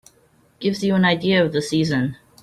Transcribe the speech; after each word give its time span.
Gives 0.59 0.83
you 0.83 0.95
an 0.95 1.05
idea 1.05 1.45
of 1.45 1.53
the 1.53 1.61
season. 1.61 2.17